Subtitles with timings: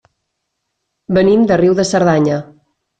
[1.19, 2.45] Venim de Riu de Cerdanya.